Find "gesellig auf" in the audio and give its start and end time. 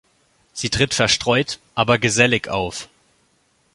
1.99-2.89